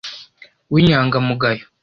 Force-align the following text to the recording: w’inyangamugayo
w’inyangamugayo 0.71 1.65